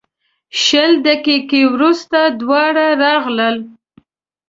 شل 0.63 0.91
دقیقې 1.07 1.61
وروسته 1.73 2.17
دواړه 2.41 2.85
راغلل. 3.03 3.55